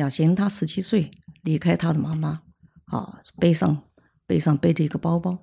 [0.00, 1.10] 雅贤他十七岁
[1.42, 2.40] 离开他的妈妈，
[2.86, 3.84] 啊，背上
[4.26, 5.38] 背上背着一个包包，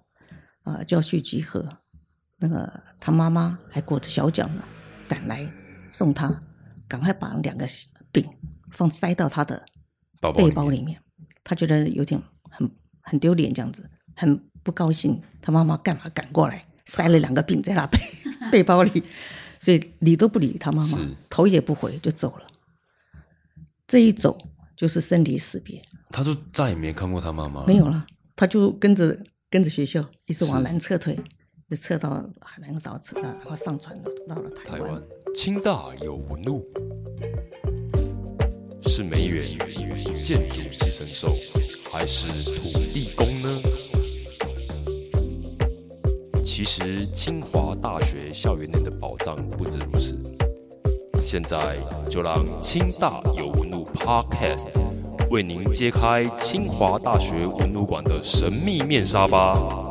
[0.63, 1.63] 啊，就要去集合。
[2.39, 4.63] 那个他妈妈还裹着小脚呢，
[5.07, 5.47] 赶来
[5.87, 6.41] 送他，
[6.87, 7.67] 赶快把两个
[8.11, 8.27] 饼
[8.71, 9.63] 放塞到他的
[10.35, 10.99] 背包里面。
[11.43, 12.19] 他觉得有点
[12.49, 12.69] 很
[13.01, 15.21] 很丢脸，这样子很不高兴。
[15.39, 17.99] 他妈妈干嘛赶过来，塞了两个饼在他背
[18.51, 19.03] 背包里，
[19.61, 20.97] 所以理都不理他妈妈，
[21.29, 22.47] 头也不回就走了。
[23.87, 24.37] 这一走
[24.75, 25.81] 就是生离死别。
[26.09, 28.05] 他就再也没看过他妈妈，没有了。
[28.35, 29.17] 他就跟着
[29.49, 31.17] 跟着学校一直往南撤退。
[31.69, 35.03] 就撤到海南岛，撤然后上船到了台湾。
[35.35, 36.65] 清大有纹路，
[38.83, 39.45] 是梅园
[40.23, 41.35] 建筑是神兽，
[41.91, 43.61] 还是土地公呢？
[46.41, 50.17] 其实清华大学校园内的宝藏不止如此。
[51.29, 51.77] 现在
[52.09, 54.67] 就让清大有纹路 Podcast
[55.29, 59.86] 为您揭开清华大学纹路馆的神秘面纱吧。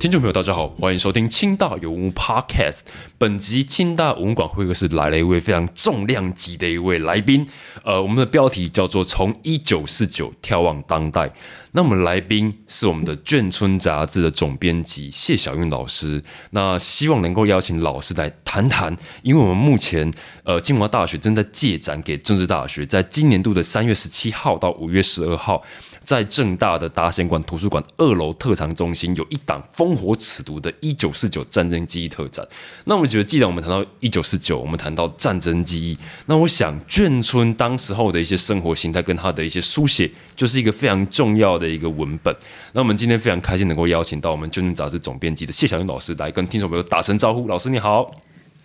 [0.00, 2.78] 听众朋友，大家好，欢迎收听清大有物 Podcast。
[3.18, 7.46] 本集清大文馆会客室来了一位非常重量级的一位来宾，
[7.84, 11.30] 呃，我们的标题叫做“从一九四九眺望当代”。
[11.72, 16.24] 那我们来宾是我们的《眷村》杂志的总编辑谢小韵老师。
[16.52, 20.10] 那希望能够邀请老师来谈谈，因为我们目前
[20.44, 25.62] 呃，清华大学正在借展给政治大学，在今年度的三月十七号到五月十二号。
[26.02, 32.46] 在正大的达贤馆图书馆二楼特藏中心，有一档烽火尺度的1949战争记忆特展。
[32.84, 42.34] 那我们觉得，既然我们谈到1949，我们谈到战争记忆，那我想眷村当时候的一些生活形态跟他的一些书写，就是一个非常重要的一个文本。
[42.72, 47.46] 那我们今天非常开心能够邀请到我们眷村杂志总编辑的谢小云老师来跟听众朋友打声招呼。
[47.46, 48.10] 老师你好，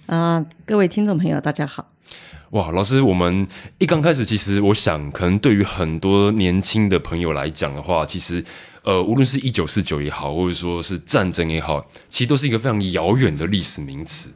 [0.08, 1.95] 啊，各位听众朋友大家好。
[2.56, 3.46] 哇，老师，我们
[3.80, 8.42] 一刚开始，其实我想，可能对于很多年轻的朋友来讲的话，其实，
[8.84, 14.32] 呃，无论是一九四九也好，或者说是战争也好，其实都是一个非常遥远的历史名词。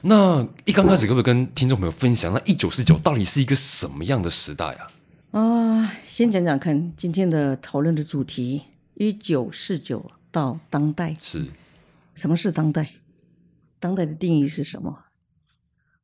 [0.00, 5.38] 那一刚开始，可不可以跟听众朋友分享，那一九四九到底是一个什么样的时代啊？
[5.38, 8.62] 啊，先讲讲看，今天的讨论的主题，
[8.94, 11.44] 一九四九到当代是，
[12.14, 12.92] 什么是当代？
[13.78, 15.00] 当代的定义是什么？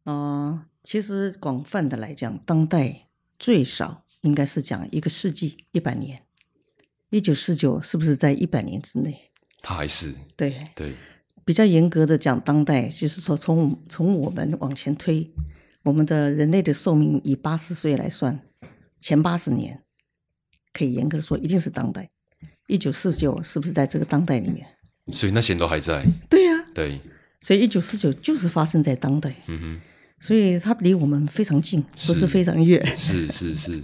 [0.04, 0.66] 啊？
[0.84, 3.08] 其实广泛的来讲，当代
[3.38, 6.22] 最少应该是讲一个世纪一百年。
[7.08, 9.30] 一九四九是不是在一百年之内？
[9.62, 10.94] 它还是对对。
[11.44, 15.30] 比较严格的讲，当代就是说从从我们往前推，
[15.82, 18.40] 我们的人类的寿命以八十岁来算，
[18.98, 19.82] 前八十年
[20.72, 22.10] 可以严格的说一定是当代。
[22.66, 24.66] 一九四九是不是在这个当代里面？
[25.12, 26.04] 所以那些都还在。
[26.28, 26.64] 对呀。
[26.74, 27.00] 对。
[27.40, 29.34] 所以一九四九就是发生在当代。
[29.46, 29.80] 嗯哼。
[30.20, 32.84] 所以它离我们非常近，不是非常远。
[32.96, 33.82] 是是是。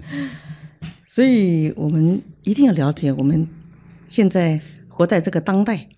[1.07, 3.49] 所以我们一定要了解，我们
[4.07, 5.89] 现在活在这个当代，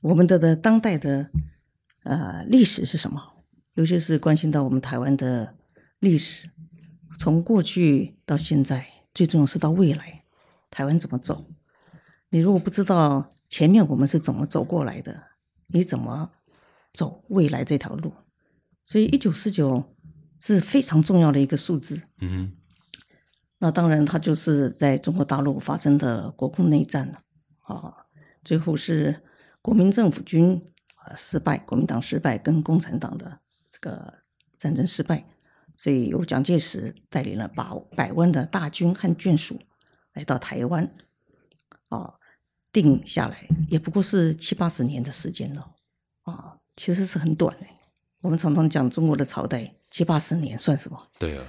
[0.00, 1.30] 我们的的当代的
[2.04, 3.22] 呃历史是什么？
[3.74, 5.54] 尤其是关心到我们台湾的
[6.00, 6.48] 历史，
[7.18, 10.24] 从过去到现在，最重要是到未来，
[10.70, 11.44] 台湾怎么走？
[12.30, 15.22] 你如果不知道前面我们是怎么走过来的，
[15.68, 16.30] 你怎么
[16.92, 18.12] 走未来这条路？
[18.88, 19.84] 所以，一九四九
[20.40, 22.00] 是非常重要的一个数字。
[22.22, 22.56] 嗯，
[23.58, 27.20] 那当然，它就是在中国大陆发生的国共内战了。
[27.66, 28.06] 啊，
[28.42, 29.22] 最后是
[29.60, 30.58] 国民政府军
[31.04, 34.14] 呃失败，国民党失败，跟共产党的这个
[34.56, 35.26] 战争失败，
[35.76, 39.60] 所以由蒋介石带领了百百万的大军和眷属
[40.14, 40.90] 来到台湾，
[41.90, 42.14] 啊，
[42.72, 45.74] 定下来也不过是七八十年的时间了。
[46.22, 47.66] 啊，其实是很短的。
[48.20, 51.00] 我们常常讲中国的朝代七八十年算什么？
[51.18, 51.44] 对啊，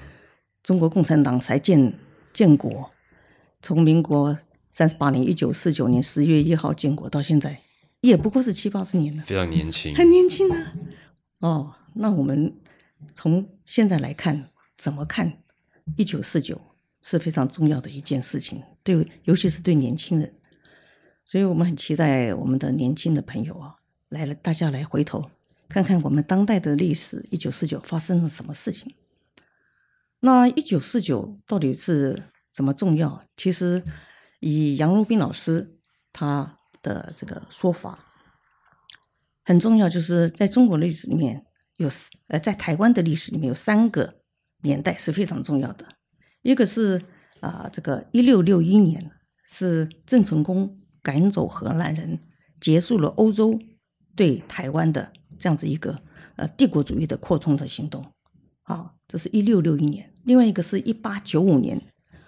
[0.61, 1.93] 中国共产党才建
[2.31, 2.89] 建国，
[3.61, 4.37] 从民国
[4.67, 7.59] 三十八年一九四九年十月一号建国到现在，
[8.01, 10.73] 也不过是七八十年了，非常年轻，很年轻啊。
[11.39, 12.55] 哦，那我们
[13.15, 15.41] 从现在来看，怎么看
[15.95, 16.61] 一九四九
[17.01, 20.31] 是非常重要的一件事情，对，尤其是对年轻人，
[21.25, 23.75] 所以我们很期待我们的年轻的朋友啊，
[24.09, 25.31] 来了，大家来回头。
[25.69, 28.93] 看看我们当代的历史，一九四九发生了什么事情？
[30.21, 33.21] 那一九四九到底是怎么重要？
[33.37, 33.83] 其实，
[34.39, 35.77] 以杨如斌老师
[36.11, 37.99] 他的这个说法，
[39.45, 41.45] 很重要，就是在中国历史里面
[41.77, 41.87] 有
[42.27, 44.15] 呃，在台湾的历史里面有三个
[44.63, 45.85] 年代是非常重要的。
[46.41, 47.01] 一个是
[47.41, 49.11] 啊，这个一六六一年
[49.47, 52.19] 是郑成功赶走荷兰人，
[52.59, 53.59] 结束了欧洲
[54.15, 55.13] 对台湾的。
[55.39, 55.99] 这样子一个
[56.35, 58.05] 呃帝国主义的扩充的行动，
[58.63, 61.81] 啊，这是一六六一年；另外一个是一八九五年，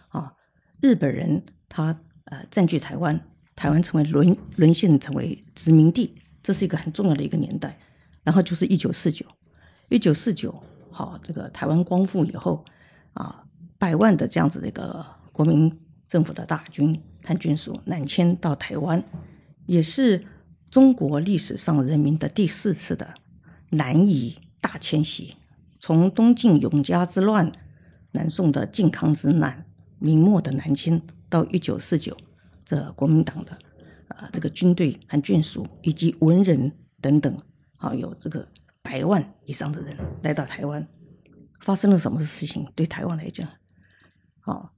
[0.08, 0.34] 啊，
[0.81, 3.19] 日本人他呃占据台湾，
[3.56, 7.78] 台湾成为沦沦陷成为殖民地，这是一个很重要的一个年代。
[8.24, 9.25] 然后就是一九四九，
[9.90, 12.63] 一九四九，好，这个台湾光复以后，
[13.13, 13.44] 啊，
[13.80, 15.75] 百万的这样子的一个国民
[16.08, 19.04] 政府的大军和军属南迁到台湾，
[19.66, 20.24] 也是
[20.72, 23.16] 中国历史上人民的第四次的
[23.72, 25.36] 南移大迁徙。
[25.82, 27.52] 从东晋永嘉之乱、
[28.12, 29.66] 南宋的靖康之难、
[30.00, 32.16] 明末的南迁，到一九四九，
[32.64, 33.52] 这国民党的
[34.08, 36.72] 啊这个军队和眷属以及文人
[37.02, 37.36] 等等，
[37.78, 38.48] 啊有这个
[38.82, 40.88] 百万以上的人来到台湾，
[41.60, 42.66] 发生了什么事情？
[42.76, 43.46] 对台湾来讲，
[44.42, 44.72] 啊，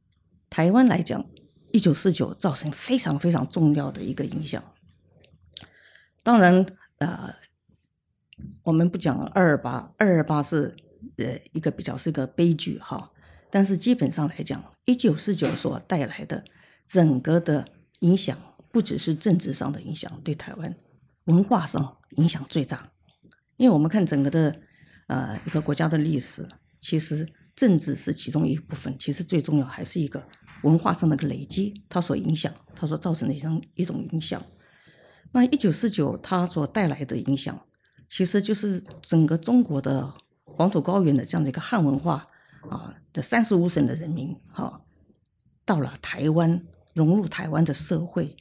[0.50, 1.24] 台湾来讲，
[1.72, 4.64] 一九四九造成非常非常重要的一个影响。
[6.24, 6.66] 当然，
[6.98, 7.36] 呃，
[8.64, 10.76] 我们不讲二二八，二二八是。
[11.18, 13.12] 呃，一个比较是一个悲剧哈，
[13.52, 16.44] 但是基本上来讲，一九四九所带来的
[16.88, 17.68] 整个的
[18.00, 18.36] 影响，
[18.72, 20.74] 不只是政治上的影响，对台湾
[21.26, 22.90] 文化上影响最大。
[23.58, 24.56] 因为我们看整个的
[25.08, 26.48] 呃一个国家的历史，
[26.80, 30.26] 其实政治是其中一部分，其实最重要还是一个
[30.64, 34.42] 文化上的一个累积，它所影响，它所造成的一种一种影响。
[35.34, 37.60] 那一九四九它所带来的影响，
[38.08, 40.14] 其实就是整个中国的。
[40.56, 42.28] 黄土高原的这样的一个汉文化
[42.70, 44.80] 啊，这三十五省的人民哈，
[45.66, 46.64] 到了台湾，
[46.94, 48.38] 融入台湾的社会，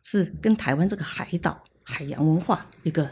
[0.00, 3.10] 是跟台湾这个海岛海洋文化一个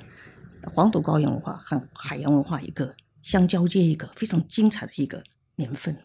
[0.73, 5.23] 黄土高原文化和海洋文化一个相交接，一个非常精彩的一个
[5.57, 5.99] 年份。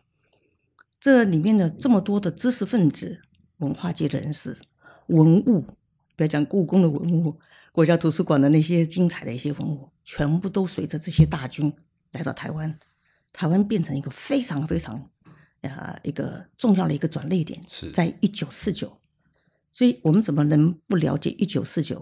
[1.00, 3.22] 这里面的这么多的知识分子、
[3.60, 4.58] 文化界的人士、
[5.08, 5.66] 文物，
[6.24, 7.38] 不要讲故宫的文物，
[7.74, 11.72] 国家图书馆的那些精彩的一些文物，全部都随着这些大军。
[12.14, 12.80] 来到台湾，
[13.34, 15.10] 台湾变成一个非常非常
[15.62, 18.90] 呃一个重要的一个转捩点，是在一九四九。
[19.74, 22.02] 所以我们怎么能不了解一九四九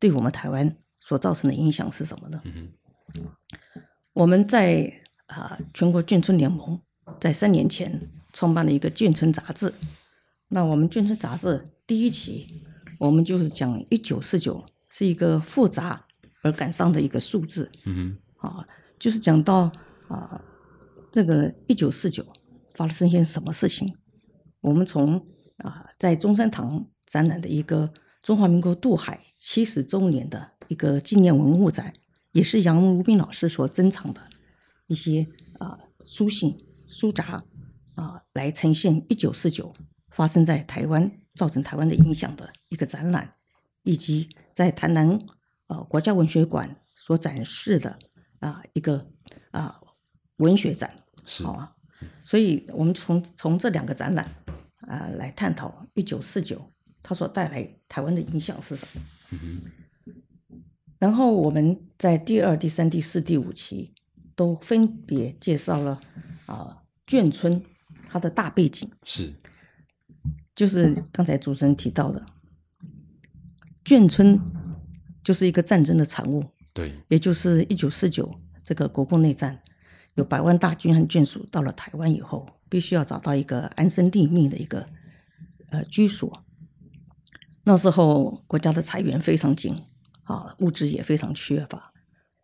[0.00, 2.42] 对我们台湾所造成的影响是什么呢？
[2.44, 2.72] 嗯
[4.12, 4.92] 我们在
[5.26, 6.80] 啊全国眷村联盟
[7.20, 9.72] 在三年前创办了一个眷村杂志。
[10.48, 12.64] 那我们眷村杂志第一期，
[13.00, 16.04] 我们就是讲一九四九是一个复杂
[16.42, 17.70] 而感伤的一个数字。
[17.86, 18.68] 嗯哼，啊。
[18.98, 19.72] 就是讲到
[20.08, 20.38] 啊，
[21.10, 22.22] 这个一九四九
[22.74, 23.90] 发生一件什么事情？
[24.60, 25.16] 我们从
[25.56, 27.90] 啊在中山堂展览的一个
[28.22, 31.94] 中华民国渡海七十周年的一个纪念文物展，
[32.32, 34.20] 也是杨如斌老师所珍藏的
[34.86, 35.26] 一些
[35.58, 36.54] 啊书信
[36.86, 37.42] 书札
[37.94, 39.72] 啊，来呈现一九四九
[40.10, 43.32] 发生在台湾造成台湾的影响的一个展览，
[43.82, 45.20] 以及在台南
[45.68, 47.98] 呃国家文学馆所展示的。
[48.40, 49.06] 啊，一个
[49.50, 49.78] 啊
[50.36, 50.90] 文学展，
[51.42, 51.76] 好啊，
[52.24, 54.26] 所以我们从从这两个展览
[54.88, 56.72] 啊来探讨一九四九
[57.02, 59.02] 它所带来台湾的影响是什么。
[60.98, 63.92] 然后我们在第二、第三、第四、第五期
[64.34, 66.00] 都分别介绍了
[66.46, 67.62] 啊眷村
[68.08, 69.34] 它的大背景，是，
[70.60, 72.22] 就是刚才主持人提到的，
[73.82, 74.38] 眷村
[75.24, 76.44] 就是一个战争的产物。
[76.74, 78.30] 对，也就是一九四九
[78.62, 79.58] 这个国共内战，
[80.16, 84.86] 有百万大军和眷属到了台湾以后，必须要找到一个安身立命的一个
[85.70, 86.38] 呃居所。
[87.64, 89.74] 那时候国家的财源非常紧
[90.24, 91.90] 啊，物质也非常缺乏，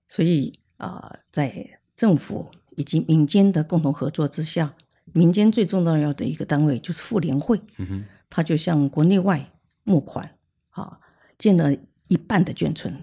[0.09, 4.75] 所以啊，在政府以及民间的共同合作之下，
[5.17, 9.51] 民间最重要的一个单位就是妇联会，嗯哼，他就向国内外
[9.83, 10.37] 募款
[10.69, 11.01] 啊，
[11.39, 11.75] 建了
[12.09, 12.95] 一半的眷村。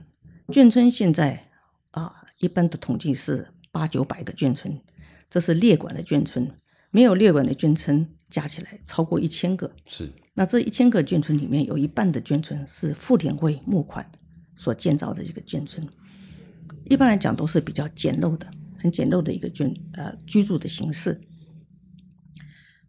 [0.49, 1.49] 眷村现在
[1.89, 4.79] 啊，一般的统计是八九百个眷村，
[5.27, 6.51] 这是列管的眷村，
[6.91, 9.73] 没有列管的眷村加起来超过一千个。
[9.87, 14.07] 是，那这一千个眷村里面有一半的眷村是妇联会募款
[14.55, 15.87] 所建造的一个眷村，
[16.85, 18.45] 一般来讲都是比较简陋的、
[18.77, 21.19] 很简陋的一个眷呃居住的形式。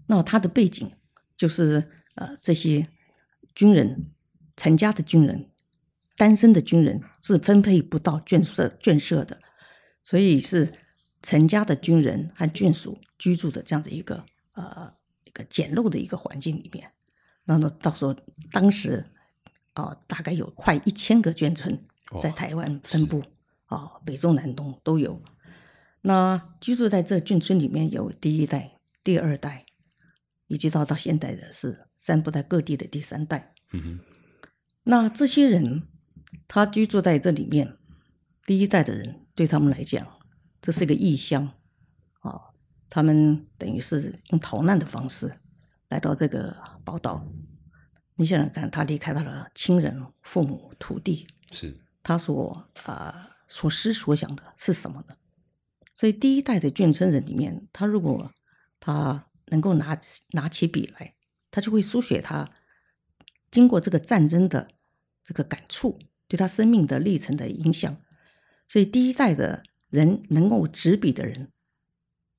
[0.07, 0.91] 那他的背景
[1.37, 2.87] 就是呃这些
[3.55, 4.11] 军人
[4.57, 5.51] 成家的军人。
[6.17, 9.41] 单身的军人是分配不到眷舍眷舍的，
[10.05, 10.73] 所以是
[11.23, 14.95] 成家的军人和眷属居住的这样子一个呃
[15.25, 16.93] 一个简陋的一个环境里面。
[17.47, 18.15] 那么到时候
[18.53, 19.05] 当时
[19.73, 21.83] 啊，大概有快一千个眷村
[22.21, 23.21] 在台湾分布
[23.67, 25.21] 啊，北中南东都有。
[26.03, 29.67] 那居住在这眷村里面有第一代、第二代，
[30.55, 33.55] 以及到到现在的是散布在各地的第三代。
[33.73, 34.01] 嗯哼，
[34.85, 35.83] 那这些人。
[36.49, 37.79] 他居住在这里面，
[38.45, 40.05] 第一代的人对他们来讲，
[40.61, 41.49] 这是一个异乡，
[42.21, 42.51] 啊，
[42.91, 45.33] 他们等于是用逃难的方式
[45.89, 47.25] 来到这个宝岛。
[48.17, 55.17] 你想想看，他离开他的亲人、父母、土地，是他所啊、所思所想的是什么呢？
[55.95, 58.31] 所以第一代的眷村人里面，他如果
[58.81, 61.15] 他能够拿起拿起笔来，
[61.51, 62.51] 他就会书写他
[63.51, 64.69] 经过这个战争的
[65.23, 65.99] 这个感触，
[66.29, 67.97] 对他生命的历程的影响。
[68.67, 71.51] 所以第一代的人能够执笔的人，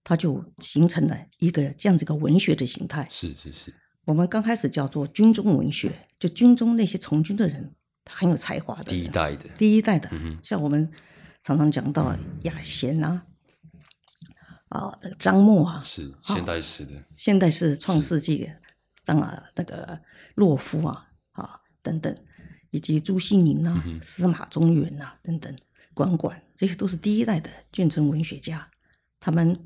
[0.04, 3.08] 他就形成了一个这样子一个文学的形态。
[3.10, 3.74] 是是是，
[4.06, 10.92] 我们刚开始叫做军中文学，就军中那些从军的人，他很有才华的第一代的，第一代的，嗯像我们
[11.44, 13.26] 常常讲到雅贤啊，
[14.76, 18.52] 啊，这个张默啊，是现代史的，现代是创世纪
[19.04, 20.02] 张啊那个
[20.36, 22.14] 洛夫啊啊等等，
[22.72, 25.56] 以及朱西宁啊、嗯司马中原啊等等，
[25.94, 28.70] 管管这些都是第一代的眷村文学家，
[29.20, 29.58] 他们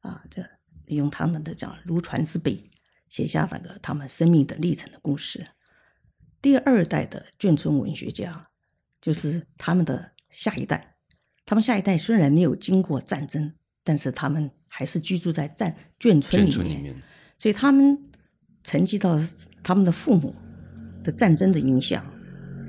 [0.00, 0.40] 啊这
[0.86, 2.70] 利用他们的这样如传之笔，
[3.08, 5.48] 写下那个他们生命的历程的故事。
[6.40, 8.50] 第二代的眷村文学家，
[9.00, 10.96] 就是他们的下一代。
[11.44, 13.54] 他们下一代虽然没有经过战争，
[13.84, 17.02] 但是他们还是居住在战眷村里面，里面，
[17.38, 17.98] 所以他们
[18.62, 19.18] 承继到
[19.62, 20.34] 他们的父母
[21.02, 22.04] 的战争的影响，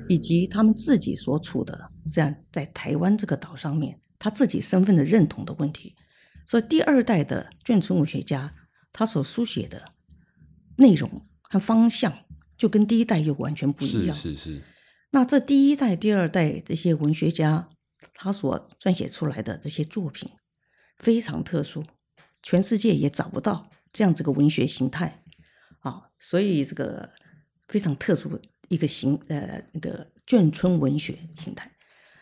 [0.08, 5.94] 以及他们自己所处的这样在台湾这个岛上面，他自己身份的认同的问题。
[6.46, 8.54] 所以第二代的眷村文学家，
[8.92, 9.92] 他所书写的
[10.76, 12.12] 内容和方向，
[12.58, 14.14] 就跟第一代又完全不一是样。
[14.14, 14.62] 是是，
[15.12, 17.68] 那这第一代、第二代这些文学家，
[18.12, 20.28] 他所撰写出来的这些作品
[20.96, 21.84] 非常特殊，
[22.42, 25.22] 全世界也找不到这样子个文学形态
[25.80, 27.10] 啊，所以这个
[27.68, 31.70] 非常特殊的一个形呃那个眷村文学形态。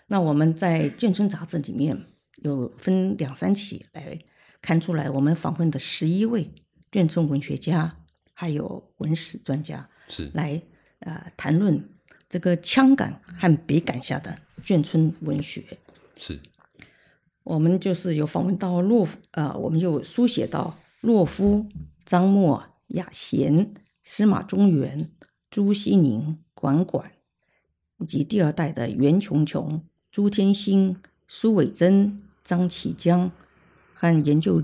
[0.07, 2.07] 那我们在《眷村杂志》里面
[2.43, 4.19] 有分两三期来
[4.61, 6.51] 看出来，我们访问的十一位
[6.91, 7.97] 眷村文学家，
[8.35, 10.61] 还有文史专家，是来
[10.99, 11.89] 呃谈论
[12.29, 15.65] 这个枪杆和笔杆下的眷村文学。
[16.17, 16.39] 是
[17.45, 21.67] 我们就是有访问到洛夫，呃，我们有书写到洛夫、
[22.05, 25.11] 张默、雅贤、司马中原、
[25.51, 27.11] 朱西宁、管管，
[27.99, 30.97] 以及第二代的袁琼琼、朱天心、
[31.27, 33.31] 苏伟珍、张启江，
[33.93, 34.63] 和研究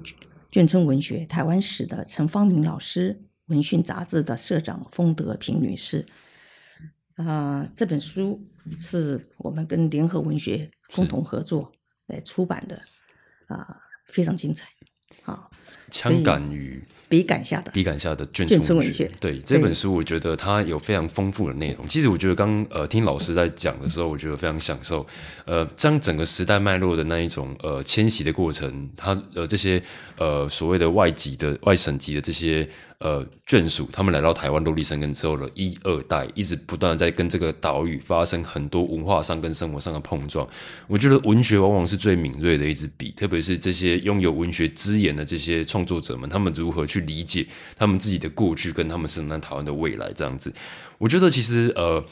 [0.53, 6.07] 眷村文学台湾史的陈方明老师，文讯杂志的社长封德平女士。
[7.17, 8.41] 啊、这本书
[8.79, 11.73] 是我们跟联合文学共同合作
[12.09, 12.83] 来出版的，
[13.47, 14.69] 啊、非常精彩。
[15.23, 15.51] 好，
[15.91, 21.89] 枪杆与笔杆下的笔杆下的眷眷村村文文学对这本书，我觉得它有非常丰富的内容。
[21.89, 25.07] 其实我觉得刚呃听老师在讲的时候，我觉得非常享受。
[25.47, 29.83] 呃，将整个时代脉络的那一种呃迁徙的过程，它呃这些
[30.17, 32.69] 呃所谓的外籍的外省籍的这些
[32.99, 40.47] 呃眷属，他们来到台湾落地生根之后的一二代，一直不断的在跟这个岛屿发生很多文化上跟生活上的碰撞。
[40.87, 50.53] 我觉得文学往往是最敏锐的一支笔，特别是这些拥有文学之眼的这些创创作者们，他们如何去理解他们自己的过去，跟他们生在讨论的未来，这样子。
[50.99, 52.05] 我觉得其实呃。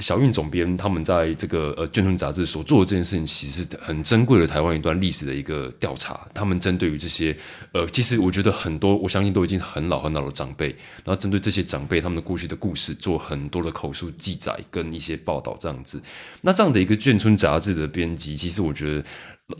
[0.00, 6.26] 小运总编他们在这个呃《眷村杂志》所做的这件事情，其实是很珍贵的台湾一段历史的一个调查。
[6.34, 7.36] 他们针对于这些
[7.72, 10.68] 呃，其实我觉得很多，我相信都已经很老很老的长辈，
[11.04, 16.02] 然后针对这些长辈他们的过去的故事，做很多的口述记载跟一些报道这样子。
[16.40, 19.04] 那这样的一个《眷村杂志》的编辑，其实我觉得。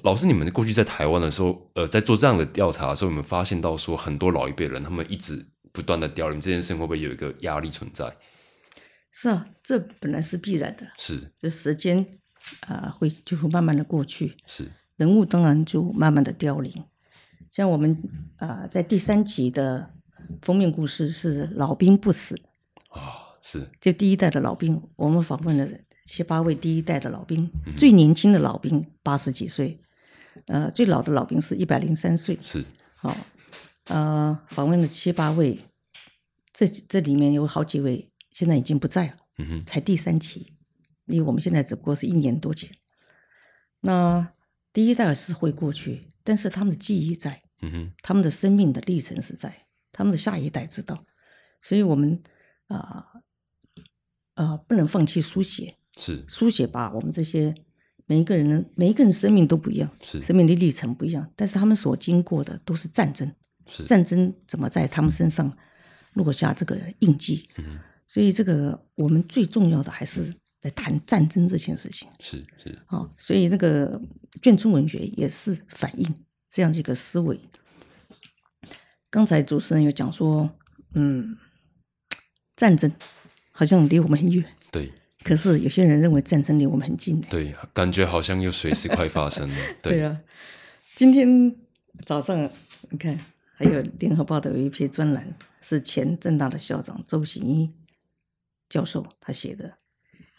[0.03, 8.11] 老师，你们过去在台湾的时候，呃，在做这样的调查的时候，有没有发现到说很多老一辈人他们一直不断的凋零，这件事情会不会有一个压力存在？
[9.17, 11.31] 是啊，这本来是必然的，是。
[11.39, 12.05] 这时间
[12.67, 14.69] 啊、会就会慢慢的过去，是。
[14.97, 16.85] 人物当然就慢慢的凋零。
[17.49, 17.97] 像我们
[18.39, 19.89] 啊、在第三集的
[20.43, 22.35] 封面故事是老兵不死，
[22.89, 23.71] 啊，是。
[23.81, 25.69] 就第一代的老兵，我们访问了
[26.05, 29.81] 七八位第一代的老兵，最年轻的老兵八十几岁，
[30.47, 32.37] 呃，最老的老兵是一百零三岁。
[32.43, 32.65] 是。
[32.97, 33.17] 好、
[33.85, 35.61] 呃，访问了七八位，
[36.53, 39.61] 这这里面有好几位现在已经不在了，嗯哼。
[39.61, 40.53] 才第三期，
[41.07, 42.69] 离我们现在只不过是一年多前。
[43.81, 44.33] 那
[44.73, 47.93] 第一代是会过去，但是他们的记忆在，嗯哼。
[48.03, 51.07] 他们的生命的历程是在，他们的下一代知道，
[51.63, 52.21] 所以我们
[52.67, 53.07] 啊
[54.35, 56.25] 啊、不能放弃书写，是。
[56.27, 57.55] 书写吧，我们这些
[58.07, 63.33] 每一个人每一个人生命都不一样，是生命的历程不一样，但是他们所经过的都是战争，
[63.69, 63.85] 是。
[63.85, 65.57] 战争怎么在他们身上
[66.15, 67.49] 落下这个印记？
[67.59, 74.01] 嗯所以这个我们最重要的还是在谈战争这件事情是是啊、所以那个
[74.41, 76.15] 眷村文学也是反映
[76.49, 77.39] 这样的一个思维。
[79.11, 80.51] 刚才主持人有讲说，
[80.95, 81.37] 嗯，
[82.57, 82.91] 战争
[83.53, 84.93] 好像离我们很远，对
[85.23, 87.27] 可是有些人认为战争离我们很近呢。
[87.31, 89.57] 对，感觉好像又随时快发生了。
[89.83, 90.21] 对啊，
[90.97, 91.55] 今天
[92.05, 92.51] 早上
[92.91, 93.19] 你看，
[93.55, 97.71] 还有联合报的有一篇专栏，是前正大的校长周行一
[98.75, 99.79] 教授他写的，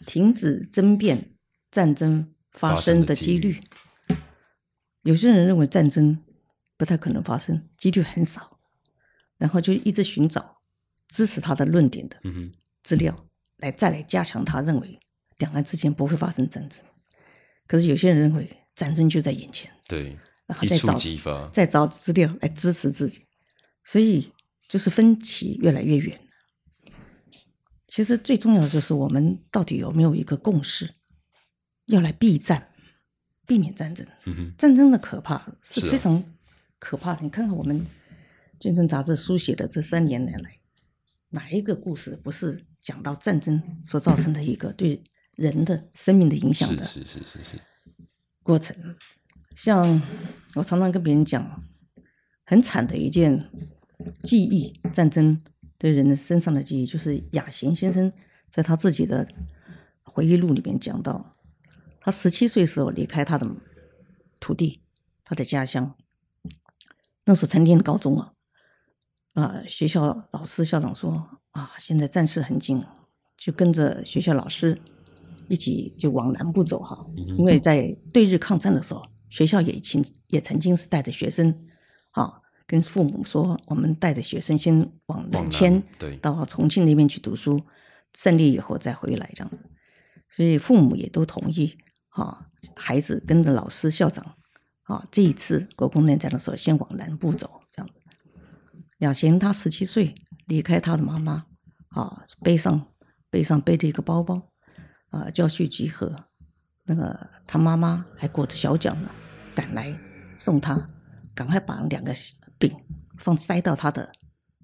[0.06, 1.26] 停止争辩
[1.70, 3.58] 战争发发生生的的几几率。
[5.04, 6.22] 有些人认为战争
[6.76, 8.58] 不太可能发生，几率很少，
[9.38, 10.58] 然后就一直寻找
[11.08, 12.20] 支持他的论点的
[12.82, 13.26] 资料，
[13.56, 15.00] 来再来加强他认为
[15.38, 16.84] 两岸之间不会发生战争。
[17.66, 20.14] 可是有些人认为战争就在眼前，对，
[20.44, 21.48] 然后再找。
[21.48, 23.24] 再找资料来支持自己，
[23.82, 24.30] 所以
[24.68, 26.20] 就是分歧越来越远。
[27.86, 30.92] 其实最重要的就是我们到底有没有一个共识，
[31.86, 32.68] 要来避战，
[33.46, 34.06] 避免战争。
[34.24, 36.22] 嗯，战争的可怕是非常
[36.78, 37.20] 可怕的。
[37.22, 37.80] 你看看我们
[38.60, 40.58] 《眷村》杂志书写的这三年来，
[41.30, 45.02] 哪一个故事不是讲到战争所造成的一个对
[45.36, 46.84] 人的生命的影响的？
[46.86, 47.60] 是是是是是，
[48.42, 48.76] 过程。
[49.54, 50.02] 像
[50.54, 51.62] 我常常跟别人讲，
[52.44, 53.50] 很惨的一件
[54.24, 55.42] 记忆，战争
[55.78, 58.12] 对人的身上的记忆，就是雅贤先生
[58.48, 59.28] 在他自己的
[60.02, 61.32] 回忆录里面讲到，
[62.00, 63.46] 他十七岁时候离开他的
[64.40, 64.80] 土地，
[65.24, 65.94] 他的家乡，
[67.24, 68.30] 那时候才念高中啊，
[69.34, 72.82] 啊，学校老师校长说啊，现在战事很紧，
[73.36, 74.80] 就跟着学校老师
[75.48, 77.06] 一起就往南部走哈，
[77.36, 81.54] 因为在对日抗战的时候，学校也曾也曾经是带着学生
[82.12, 87.62] 啊，跟父母说，我们带着学生先往往南南迁，对到重庆那边去读书，
[88.14, 89.52] 胜利以后再回来这样。
[90.28, 91.76] 所以父母也都同意
[92.08, 94.36] 啊，孩子跟着老师校长
[94.82, 98.00] 啊，这一次国共内战的时候，先往南部走这样子。
[98.98, 100.14] 两贤他十七岁
[100.46, 101.46] 离开他的妈妈
[101.90, 102.88] 啊，背上
[103.30, 104.50] 背上背着一个包包
[105.10, 106.14] 啊，就要去集合。
[106.84, 109.10] 那个他妈妈还裹着小脚呢，
[109.54, 109.96] 赶来
[110.34, 110.88] 送他，
[111.34, 112.12] 赶快把两个
[112.58, 112.74] 饼
[113.18, 114.12] 放塞到他的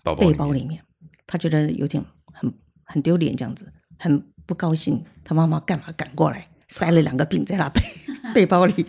[0.03, 0.85] 包包背里面包里面。
[1.27, 2.53] 他觉得有点很
[2.85, 5.05] 很丢脸，这样子很不高兴。
[5.25, 7.81] 他妈妈干嘛赶过来，塞了两个饼在他背
[8.35, 8.87] 背包里，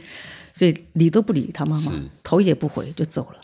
[0.54, 3.40] 所以理都不理他妈妈，头也不回就走了。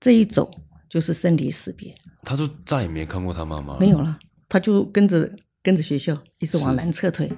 [0.00, 0.50] 这一走
[0.88, 3.80] 就是生离死别，他就再也没看过他妈妈了。
[3.80, 5.30] 没有了，他就跟着
[5.62, 7.30] 跟着学校一直往南撤退，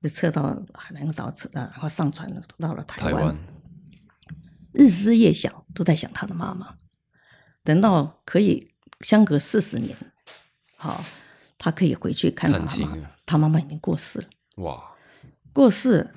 [0.00, 0.42] 就撤到
[0.74, 3.14] 海南岛然后上船到了台湾。
[3.14, 3.38] 台湾，
[4.74, 6.74] 日思夜想，都在想他的妈妈。
[7.64, 8.68] 等到可以
[9.00, 9.96] 相隔四十年，
[10.76, 11.04] 好，
[11.56, 14.26] 他可以回去看他妈妈他妈妈已经过世了。
[14.56, 14.82] 哇，
[15.52, 16.10] 过世，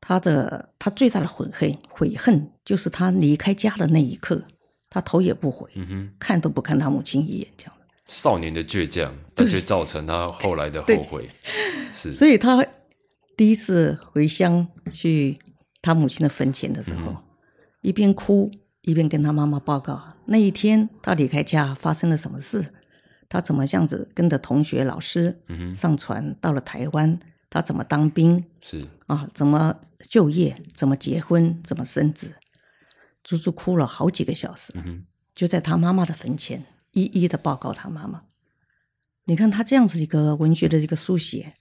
[0.00, 4.42] 他的他最大的悔恨悔恨就是他离开家的那一刻，
[4.90, 7.74] 他头也不回，嗯，看都不看他母亲一眼，这样。
[8.06, 11.30] 少年的倔强，但却造成他后来的后悔。
[11.94, 12.62] 是，所以他
[13.34, 15.38] 第一次回乡去
[15.80, 17.16] 他母亲的坟前的时候，嗯
[17.80, 18.50] 一边哭
[18.84, 22.72] 一边跟他妈妈报告那一天他离开家发生了什么事，
[23.28, 27.18] 他怎么这样子跟着同学老师嗯，上船到了台湾，
[27.50, 28.44] 他怎么当兵？
[28.60, 32.34] 是，啊，怎么就业，怎么结婚，怎么生子，
[33.22, 38.24] 足足哭了好几个小时，嗯，就在他妈妈的坟前一一的报告他妈妈。
[39.24, 41.54] 你看他这样子一个文学的一个书写，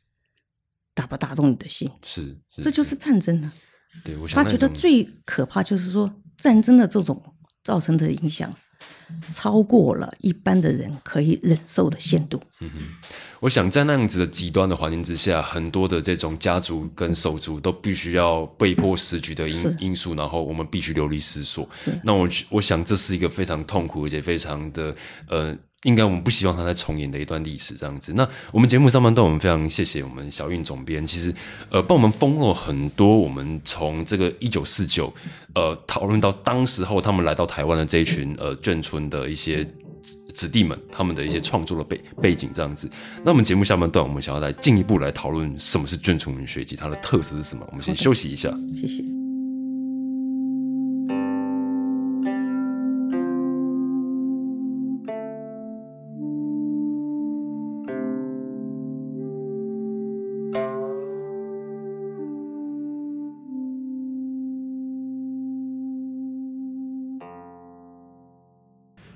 [0.94, 1.90] 打不打动你的心？
[2.06, 3.54] 是，这就是战争呢、
[4.04, 7.24] 对我想他觉得最可怕就是说战争的这种
[7.64, 8.54] 造成的影响，
[9.32, 12.38] 超过了一般的人可以忍受的限度。
[12.60, 12.80] 嗯哼
[13.40, 21.68] 我想在那样子的极端的环境之下，很多的这种家族跟手足都必须要被迫死局的因因素，然后我们必须流离失所。
[22.04, 24.94] 那我我想这是一个非常痛苦而且非常的
[25.30, 25.58] 呃。
[25.84, 28.14] 应该我们不希望它再重演的一段历史这样子。
[28.14, 31.34] 那我们节目上半段，我们非常谢谢我们小运总编，其实
[31.70, 35.14] 呃帮我们封了很多我们从这个一九四九
[35.56, 39.66] 呃讨论到当时候他们来到台湾的这一群呃眷村的一些
[40.34, 42.90] 子弟们他们的一些创作的背背景这样子。
[43.24, 47.68] 那我们节目下半段，我们想要来进一步来讨论什么是眷村文学以及它的特色是什么。
[47.70, 48.50] 我们先休息一下。
[48.74, 49.23] 谢谢。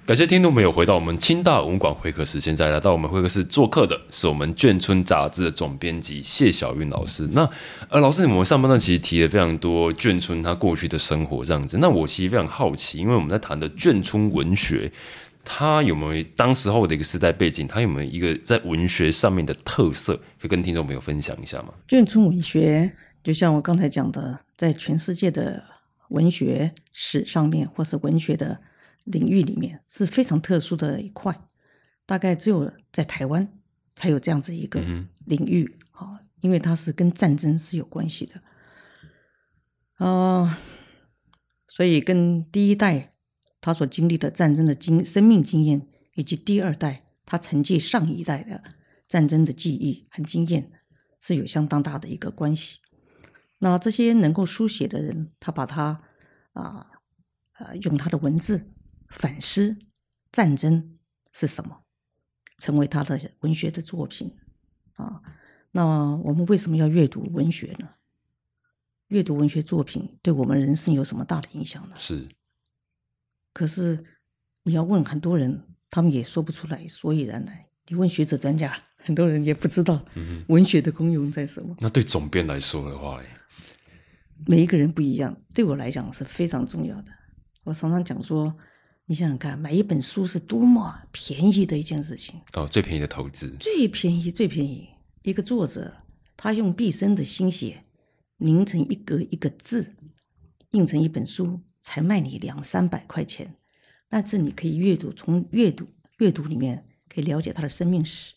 [0.08, 2.39] 感谢听众朋友回到我们清大文馆会客室。
[2.39, 7.28] 现在来到我们会客室做客的是我们眷村杂志的总编辑谢小韵老师。
[7.34, 7.41] 那
[7.89, 11.78] 呃，老师，我们上半段其实提了非常多眷村他过去的生活这样子。
[11.80, 14.89] 那我其实非常好奇，因为我们在谈的眷村文学，
[15.43, 17.67] 它有没有当时候的一个时代背景？
[17.67, 21.74] 它有没有一个在文学上面的特色，可以跟听众朋友分享一下吗？
[21.86, 22.89] 眷村文学
[23.22, 25.62] 就像我刚才讲的，在全世界的
[26.12, 28.58] 文学史上面，或是文学的。
[29.08, 31.41] 领域里面是非常特殊的一块，
[32.06, 33.48] 大概只有在台湾
[33.96, 34.82] 才有这样子一个
[35.26, 38.39] 领域啊，因为它是跟战争是有关系的，
[40.06, 40.60] 啊，
[41.67, 43.10] 所以跟第一代
[43.62, 48.62] 他所经历的战争的经生命经验，以及第二代他承继上一代的
[49.08, 50.72] 战争的记忆和经验
[51.20, 52.80] 是有相当大的一个关系。
[53.60, 56.02] 那这些能够书写的人，他把他
[56.54, 56.88] 啊
[57.58, 58.74] 呃用他的文字。
[59.10, 59.78] 反思
[60.32, 60.98] 战争
[61.32, 61.84] 是什么，
[62.58, 64.36] 成为他的文学的作品
[64.96, 65.22] 啊。
[65.72, 65.86] 那
[66.17, 67.89] 我们为什么要阅读文学呢？
[69.08, 71.96] 阅读文学作品对我们人生有什么大的影响呢？
[71.98, 72.28] 是。
[73.54, 74.04] 可是
[74.63, 77.67] 你要问很多人，他们也说不出来所以然来。
[77.88, 80.04] 你问学者专家，很多人也不知道
[80.48, 81.76] 文学的功用在什么。
[81.80, 83.22] 那对总编来说的话，
[84.46, 85.39] 每一个人不一样。
[85.54, 87.12] 对我来讲是非常重要的。
[87.63, 88.58] 我常常讲说。
[89.10, 94.89] 你想想看，买一本书是多么便宜的一件事情哦，最便宜的投资，最便宜最便宜。
[95.22, 96.04] 一个作者
[96.36, 97.86] 他用毕生的心血
[98.36, 99.96] 凝成一格一个字，
[100.72, 103.56] 印成一本书，才卖你两三百块钱。
[104.10, 108.34] 但是你可以阅读，从阅读阅读里面可以了解他的生命史，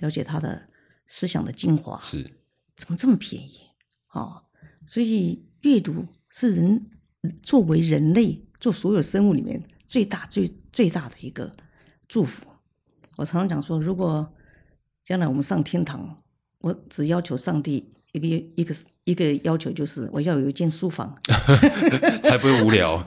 [0.00, 0.68] 了解他的
[1.06, 1.98] 思想的精华。
[2.04, 2.30] 是，
[2.76, 3.60] 怎么这么便宜
[4.08, 4.42] 啊？
[4.86, 6.90] 所以阅读是人
[7.42, 9.62] 作为人类做所有生物里面。
[9.90, 11.52] 最大最最大的一个
[12.06, 12.44] 祝福，
[13.16, 14.32] 我常常讲说，如果
[15.02, 16.22] 将来我们上天堂，
[16.60, 18.72] 我只要求上帝一个一个
[19.02, 21.20] 一个要求，就是我要有一间书房
[22.22, 23.04] 才不会无聊，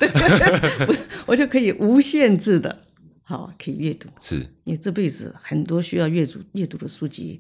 [1.26, 2.86] 我就可以无限制的，
[3.22, 4.10] 好可以阅读。
[4.20, 7.40] 是，因为这辈子很多需要阅读阅读的书籍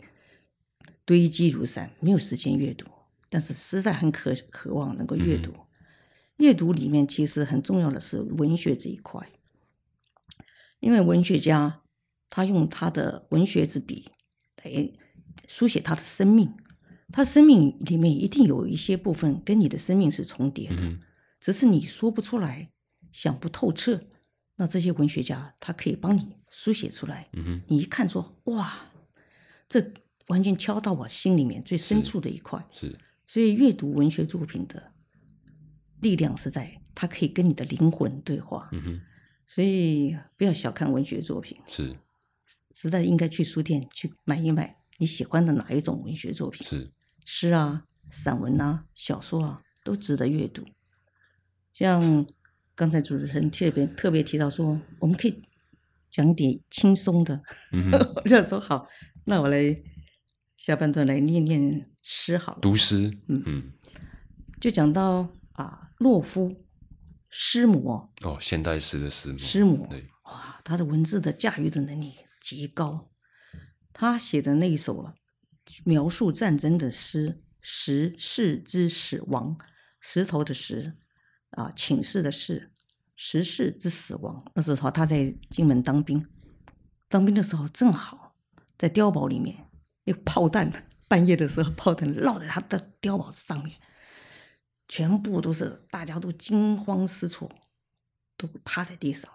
[1.04, 2.86] 堆积如山，没有时间阅读，
[3.30, 5.52] 但是实在很渴渴望能够阅读。
[6.38, 9.30] 阅读里面其实很重要的是文学这一块，
[10.80, 11.82] 因为文学家
[12.30, 14.10] 他用他的文学之笔
[14.63, 14.91] 来
[15.48, 16.52] 书写他的生命，
[17.12, 20.98] 他生命里面一定有一些部分跟你的生命是重叠的，
[21.39, 22.72] 只是你说不出来，
[23.12, 24.02] 想不透彻。
[24.56, 27.30] 那这些文学家他可以帮你书写出来，
[27.67, 28.91] 你一看说哇，
[29.69, 29.93] 这
[30.28, 32.63] 完全敲到我心里面最深处的一块。
[32.72, 34.93] 是，所以阅读文学作品的。
[36.04, 38.70] 力量是在，它可以跟你的灵魂对话。
[38.74, 39.02] 嗯哼，
[39.48, 41.96] 所以不要小看文学作品，是，
[42.72, 46.68] 实在应该去书店去买一买你喜欢的哪一种文学作品。
[46.68, 46.92] 是，
[47.26, 50.63] 诗啊、散文啊、小说啊，都值得阅读。
[51.72, 52.26] 像
[52.76, 55.42] 刚才主持人特别特别提到说，我们可以
[56.12, 57.42] 讲一点轻松的。
[57.72, 57.92] 嗯
[58.24, 58.88] 我就说好，
[59.26, 59.82] 那我来
[60.58, 62.60] 下半段来念念诗好了。
[62.62, 63.72] 读诗，嗯嗯，
[64.60, 65.30] 就讲到。
[65.54, 66.56] 啊，洛夫，
[67.30, 73.10] 诗魔哦，现代诗的诗魔，诗魔对，哇，他的文字的驾驭的能力极高。
[73.92, 75.13] 他写的那一首啊，
[75.86, 77.30] 描述战争的诗
[77.62, 79.56] 《石室之死亡》，
[80.00, 80.94] 石头的石
[81.52, 82.72] 啊，寝室的室，
[83.16, 84.44] 石室之死亡。
[84.56, 86.28] 那时候他在金门当兵，
[87.08, 88.36] 当兵的时候正好
[88.78, 89.70] 在碉堡里面，
[90.06, 90.72] 那炮弹
[91.08, 93.80] 半夜的时候炮弹落在他的碉堡上面。
[94.88, 97.50] 全部都是，大家都惊慌失措，
[98.38, 99.32] 都趴在地上。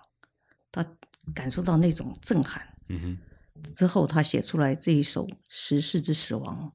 [0.71, 0.87] 他
[1.35, 2.63] 感受到那种震撼。
[2.89, 3.19] 嗯哼。
[3.75, 6.73] 之后，他写出来这一首《时事之死亡》，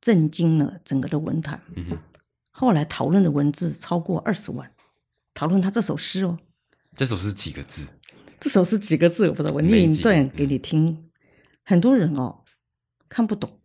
[0.00, 1.62] 震惊了整个的文坛。
[1.74, 1.98] 嗯哼。
[2.50, 4.70] 后来讨论的文字超过二十万，
[5.32, 6.38] 讨论他这首诗哦。
[6.94, 7.94] 这首诗几个字？
[8.40, 9.28] 这首诗几个字？
[9.28, 11.10] 我不知道，我念一段给你听。
[11.64, 12.44] 很多人哦
[13.08, 13.58] 看不懂，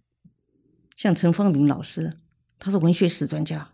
[0.96, 2.20] 像陈方明老师，
[2.60, 3.73] 他是文学史专家。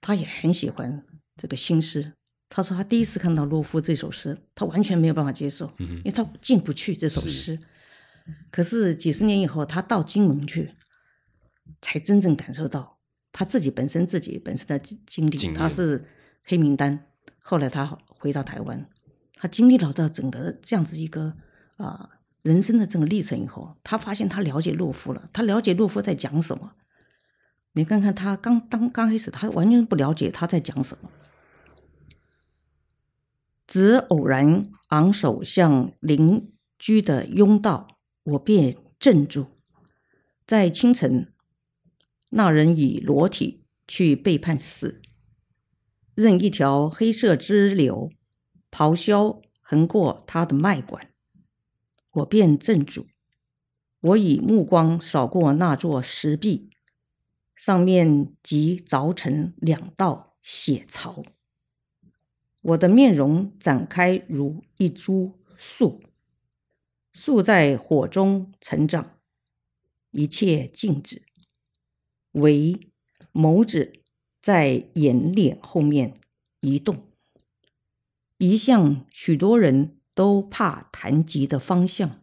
[0.00, 1.04] 他也很喜欢
[1.36, 2.12] 这个新诗。
[2.50, 7.58] 他说他第一次看到洛夫这首诗，他完全没有办法接受，因为他进不去这首诗。
[8.50, 10.74] 可是几十年以后，他到金门去，
[11.82, 12.98] 才真正感受到
[13.32, 15.36] 他自己本身自己本身的经历。
[15.52, 16.06] 他是
[16.42, 17.06] 黑名单，
[17.40, 18.88] 后来他回到台湾，
[19.34, 21.34] 他经历了这整个这样子一个
[21.76, 22.08] 啊
[22.40, 26.72] 人生的这个历程以后，他发现他了解洛夫了，他了解洛夫在讲什么。
[27.78, 31.08] 你看看他刚当刚开始，他完全不了解他在讲什么。
[33.68, 37.86] 只偶然昂首向邻居的拥道，
[38.24, 39.46] 我便镇住。
[40.44, 41.32] 在清晨，
[42.30, 45.00] 那人以裸体去背叛死，
[46.16, 48.10] 任一条黑色支流
[48.72, 51.12] 咆哮横过他的脉管，
[52.10, 53.06] 我便镇住。
[54.00, 56.70] 我以目光扫过那座石壁，
[57.58, 61.24] 上面即凿成两道血槽。
[62.62, 66.00] 我的面容展开如一株树，
[67.12, 69.18] 树在火中成长，
[70.12, 71.22] 一切静止，
[72.32, 72.78] 唯
[73.32, 73.92] 眸子
[74.40, 76.20] 在眼脸后面
[76.60, 77.08] 移动，
[78.36, 82.22] 移向许多人都怕谈及的方向。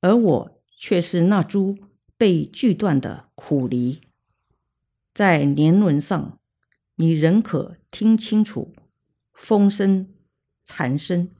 [0.00, 1.76] 而我却是那株
[2.16, 4.00] 被锯断的苦梨，
[5.12, 6.38] 在年轮上，
[6.96, 8.74] 你仍可听清楚
[9.32, 10.14] 风声、
[10.64, 11.30] 蝉声。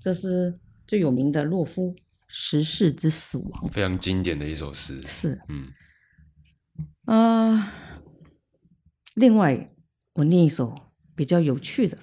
[0.00, 1.94] 这是最有名的洛夫
[2.26, 5.02] 《十世之死亡》，非常经典的一首诗。
[5.02, 5.72] 是嗯，
[7.04, 7.72] 啊。
[9.14, 9.74] 另外，
[10.12, 10.74] 我念一首
[11.14, 11.98] 比较有趣的，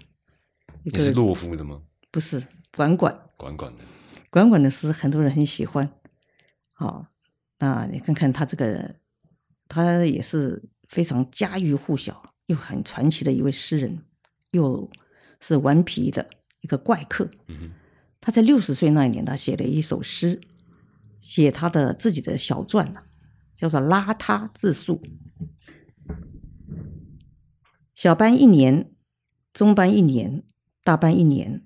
[0.84, 1.84] 一你是洛夫的吗？
[2.12, 2.44] 不是
[2.76, 3.30] 管管。
[3.38, 3.84] 管管的，
[4.30, 5.94] 管管的诗很多人很喜欢，
[6.72, 7.08] 好、
[7.60, 8.96] 那你看看他这个，
[9.74, 13.98] 他也是非常家喻户晓又很传奇的一位诗人，
[14.52, 14.88] 又
[15.40, 16.30] 是顽皮的
[16.62, 17.28] 一个怪客。
[18.22, 20.40] 他在六十岁那一年，他写了一首诗，
[21.20, 23.02] 写他的自己的小传呢、
[23.56, 25.02] 叫做《邋遢自述》。
[27.96, 28.92] 小班一年，
[29.52, 30.44] 中班一年，
[30.84, 31.66] 大班一年，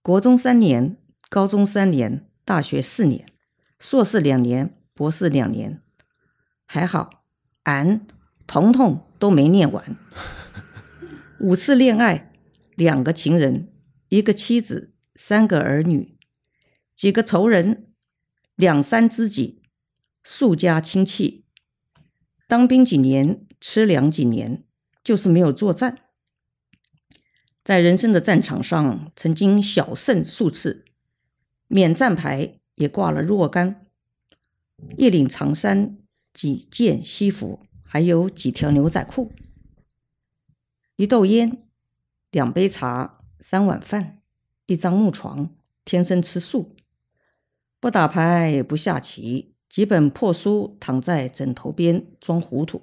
[0.00, 0.96] 国中三年，
[1.28, 3.26] 高中三年，大学四年，
[3.78, 5.82] 硕士两年，博士两年，
[6.64, 7.15] 还好，
[7.66, 8.06] 俺
[8.46, 9.96] 统统都没念完。
[11.40, 12.32] 五次恋爱，
[12.76, 13.72] 两个情人，
[14.08, 16.16] 一个妻子，三个儿女，
[16.94, 17.88] 几个仇人，
[18.54, 19.62] 两三知己，
[20.22, 21.44] 数家亲戚。
[22.46, 24.62] 当兵几年，吃粮几年，
[25.02, 25.98] 就是没有作战。
[27.64, 30.84] 在人生的战场上，曾经小胜数次，
[31.66, 33.86] 免战牌也挂了若干，
[34.96, 35.98] 一领长衫，
[36.36, 39.32] 几件西服，还有几条牛仔裤，
[40.96, 41.66] 一斗烟，
[42.30, 44.20] 两杯茶，三碗饭，
[44.66, 46.76] 一张木床，天生吃素，
[47.80, 52.82] 不打牌，不下棋，几本破书躺在枕头边装糊涂，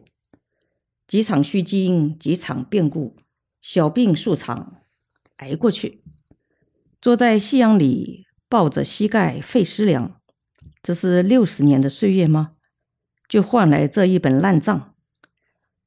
[1.06, 3.16] 几场虚惊，几场变故，
[3.62, 4.82] 小病数场
[5.36, 6.04] 挨过去。
[7.00, 10.20] 坐在夕阳里，抱着膝盖费思量，
[10.82, 12.53] 这是六十年的岁月吗？
[13.34, 14.94] 就换来这一本烂账。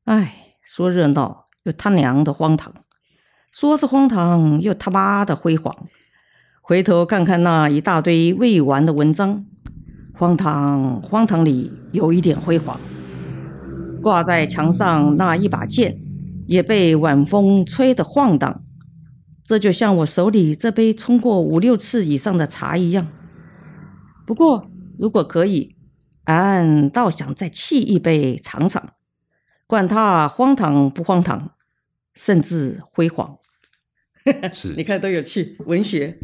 [0.02, 2.74] 唉，说热闹又他娘的荒唐，
[3.52, 5.86] 说是荒唐又他妈的辉煌。
[6.60, 9.46] 回头看看那一大堆未完的文章，
[10.12, 12.80] 荒唐荒唐里有一点辉煌。
[14.02, 16.00] 挂在墙上那一把剑，
[16.48, 18.64] 也被晚风吹得晃荡。
[19.44, 23.06] 这就像我手里这杯冲过五六次以上的茶一样。
[24.26, 25.75] 不过，如果可以，
[26.26, 28.92] 俺倒想再沏一杯尝尝，
[29.66, 31.50] 管它荒唐不荒唐，
[32.14, 33.38] 甚至辉煌。
[34.52, 36.18] 是你看多有趣，文学。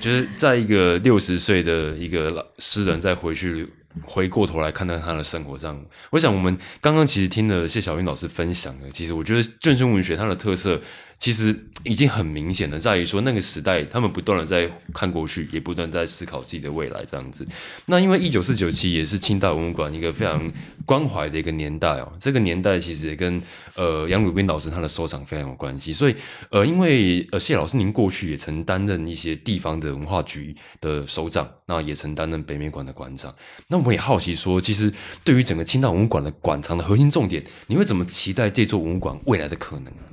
[0.00, 3.68] 就是在一个六十岁的一个老诗人，再回去
[4.02, 10.80] 回过头来看待他的生活上，我想我们刚刚其实听了谢小云老师分享的，其实我觉得眷村文学它的特色
[11.18, 17.46] 其实已经很明显的，在于说那个时代他们不断的在看过去，也不断在思考自己的未来这样子。
[17.86, 20.52] 那因为一九四九期也是清代文物馆一个非常
[20.84, 23.40] 关怀的一个年代哦，这个年代其实也跟
[23.74, 26.14] 呃杨鲁斌老师他的收藏非常有关系，所以
[26.50, 33.34] 呃因为呃谢老师您过去也曾担任一些地方的文化局的首长，那也曾担任北美馆的馆长。
[33.68, 34.92] 那我们也好奇说，其实
[35.24, 40.04] 对于整个清代文物馆的馆藏的核心重点，你会怎么期待这座文物馆未来的可能啊？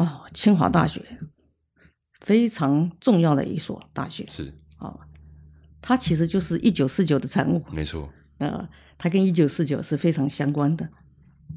[0.00, 1.18] 哦，清华大学
[2.20, 4.98] 非常重要的一所大学是啊、
[5.82, 7.62] 它其实就是一九四九的产物。
[7.70, 10.88] 没错，呃，它跟一九四九是非常相关的，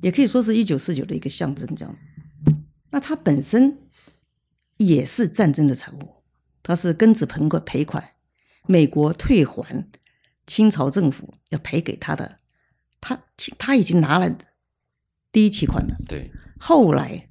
[0.02, 1.66] 也可以说是一九四九的一个象征。
[1.74, 1.96] 这样，
[2.90, 3.78] 那它本身
[4.76, 6.24] 也是战争的产物，
[6.62, 8.10] 它是庚子赔款赔款，
[8.68, 9.86] 美国退还
[10.46, 12.36] 清朝政府要赔给他的，
[13.00, 13.24] 他
[13.58, 14.38] 他已经拿了
[15.32, 16.30] 第一期款了，对，
[16.60, 17.30] 后来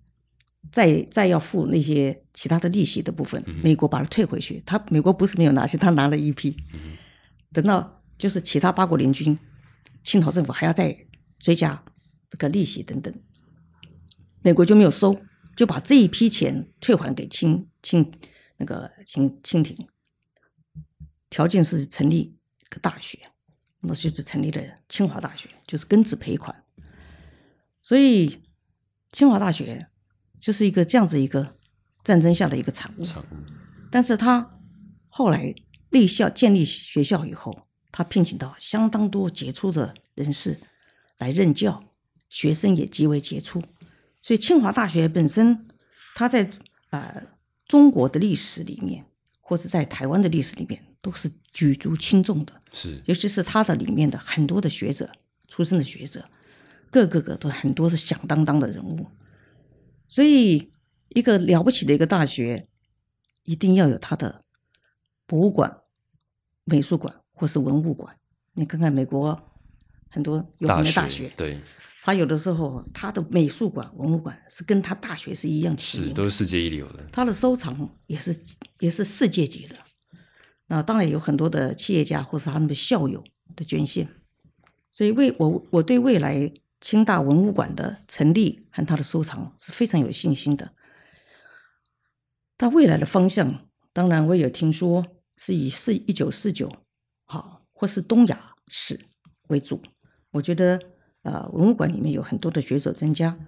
[0.72, 4.60] 再再要付那些其他的利息的部分，美国把它退回去。
[4.66, 6.56] 他美国不是没有拿去，他拿了一批。
[6.72, 6.96] 嗯
[7.52, 9.38] 等到就是其他八国联军，
[10.02, 11.06] 清朝政府还要再
[11.38, 11.84] 追加
[12.30, 13.14] 这个利息等等，
[14.40, 15.16] 美国就没有收。
[15.54, 18.10] 就把这一批钱退还给清清
[18.56, 19.76] 那个清清廷，
[21.28, 23.18] 条件是成立一个大学，
[23.82, 26.64] 那就是成立了清华大学，就是庚子赔款。
[27.82, 28.40] 所以
[29.12, 29.88] 清华大学
[30.42, 31.56] 就是一个这样子一个
[32.02, 33.04] 战争下的一个产物。
[33.04, 33.26] 产物
[33.92, 34.58] 但是他
[35.08, 35.54] 后来
[35.90, 40.58] 立校建立学校以后，他聘请到相当多杰出的人士
[41.18, 41.84] 来任教，
[42.28, 43.62] 学生也极为杰出。
[44.20, 45.68] 所以清华大学本身，
[46.16, 46.50] 它在
[46.90, 47.22] 呃
[47.68, 49.04] 中国的历史里面，
[49.40, 52.52] 或者在台湾的历史里面，都是举足轻重的。
[52.72, 55.08] 是尤其是它的里面的很多的学者，
[55.46, 56.28] 出身的学者，
[56.90, 59.06] 个个个都很多是响当当的人物。
[60.12, 60.70] 所以，
[61.08, 62.68] 一个了不起的一个大学，
[63.44, 64.42] 一定要有它的
[65.24, 65.74] 博物馆、
[66.64, 68.14] 美术馆或是文物馆。
[68.52, 69.42] 你看看美国
[70.10, 71.58] 很多有名的大学，对，
[72.02, 76.12] 它有的时候它的美术馆、文物馆是跟它大学是一样齐。
[76.12, 77.08] 都是世界一流的。
[77.10, 78.38] 它的收藏也是
[78.80, 79.76] 也是世界级的。
[80.66, 83.24] 那当然有很多的企业家或是他们的校友
[83.56, 84.06] 的捐献，
[84.90, 90.72] 所以为我我对未来清大文物馆的成立和它的收藏是非常有信心的。
[92.58, 96.70] 它未来的方向，当然我也有听说是以四一九四九
[97.24, 99.00] 好或是东亚史
[99.48, 99.80] 为主。
[100.32, 100.78] 我觉得
[101.22, 103.38] 呃文物馆里面有很多的学者专家，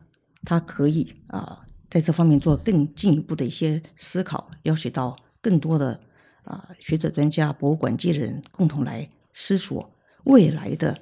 [0.44, 6.00] 他可以啊、在这方面做更进一步的一些思考，邀请到更多的
[6.44, 9.92] 啊、学者专家、博物馆界的人共同来思索
[10.24, 10.96] 未来的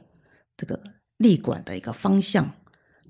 [0.56, 0.82] 这个
[1.22, 2.52] 立馆的一个方向。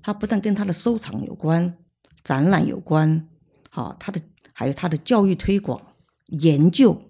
[0.01, 1.77] 它不但跟它的收藏有关，
[2.23, 3.27] 展览有关，
[3.69, 4.21] 好、它的
[4.51, 5.79] 还有它的教育推广、
[6.27, 7.01] 研究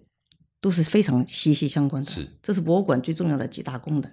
[0.62, 2.12] 都是非常息息相关的。
[2.12, 4.12] 是这是博物馆最重要的几大功能。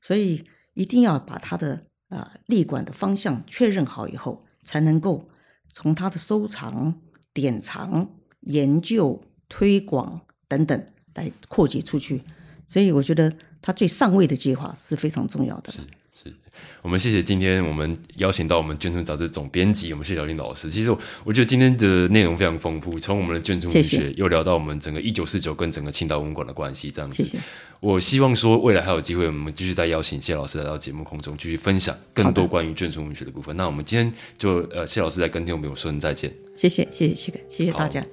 [0.00, 5.26] 所以一定要把它的呃立馆的方向确认好以后，才能够
[5.72, 7.00] 从它的收藏、
[7.32, 8.08] 典藏、
[8.42, 12.22] 研究、推广等等来扩及出去。
[12.68, 15.72] 所以我觉得它最上位的计划是非常重要的。
[16.16, 16.34] 是
[16.82, 20.70] 我们谢谢今天我们邀请到我们眷村杂志总编辑，我们谢小林老师。
[20.70, 27.22] 其实我我觉得今天的内容非常丰富，从我们的眷村文学又聊到我们整个一九四九跟整个青岛文馆的关系，这样子。
[27.22, 27.38] 谢谢。
[27.80, 33.56] 我希望说未来还有机会，我们继续再邀请谢老师来到节目空中，继续分享更多关于眷村文学的部分。
[33.56, 36.32] 那我们今天就呃谢老师来跟听众朋友说声再见。
[36.56, 38.04] 谢谢，谢谢，谢谢，谢谢大家。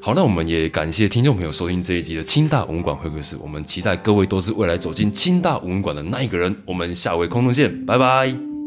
[0.00, 3.36] 好，那我们也感谢听众朋友收听这一集的清大文馆会客室。
[3.40, 6.54] 我们期待各位都是未来走进清大文馆的那一个人。
[6.64, 8.57] 我们下回空中见，拜拜。